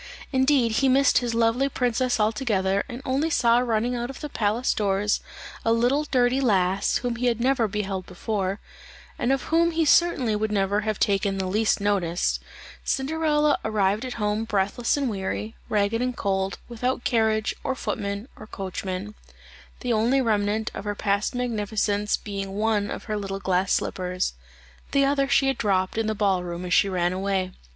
Indeed 0.33 0.71
he 0.81 0.89
missed 0.89 1.19
his 1.19 1.35
lovely 1.35 1.69
princess 1.69 2.19
altogether, 2.19 2.83
and 2.89 3.03
only 3.05 3.29
saw 3.29 3.59
running 3.59 3.93
out 3.95 4.09
of 4.09 4.19
the 4.19 4.29
palace 4.29 4.73
doors 4.73 5.19
a 5.63 5.71
little 5.71 6.05
dirty 6.05 6.41
lass 6.41 6.97
whom 7.05 7.17
he 7.17 7.27
had 7.27 7.39
never 7.39 7.67
beheld 7.67 8.07
before, 8.07 8.59
and 9.19 9.31
of 9.31 9.43
whom 9.53 9.69
he 9.69 9.85
certainly 9.85 10.35
would 10.35 10.51
never 10.51 10.79
have 10.81 10.97
taken 10.97 11.37
the 11.37 11.45
least 11.45 11.79
notice, 11.79 12.39
Cinderella 12.83 13.59
arrived 13.63 14.03
at 14.03 14.13
home 14.15 14.43
breathless 14.43 14.97
and 14.97 15.07
weary, 15.07 15.55
ragged 15.69 16.01
and 16.01 16.17
cold, 16.17 16.57
without 16.67 17.03
carriage, 17.03 17.53
or 17.63 17.75
footmen, 17.75 18.27
or 18.35 18.47
coachman; 18.47 19.13
the 19.81 19.93
only 19.93 20.19
remnant 20.19 20.71
of 20.73 20.83
her 20.85 20.95
past 20.95 21.35
magnificence 21.35 22.17
being 22.17 22.53
one 22.55 22.89
of 22.89 23.03
her 23.03 23.17
little 23.17 23.39
glass 23.39 23.71
slippers; 23.73 24.33
the 24.93 25.05
other 25.05 25.27
she 25.29 25.45
had 25.45 25.59
dropped 25.59 25.95
in 25.95 26.07
the 26.07 26.15
ball 26.15 26.43
room 26.43 26.65
as 26.65 26.73
she 26.73 26.89
ran 26.89 27.13
away. 27.13 27.51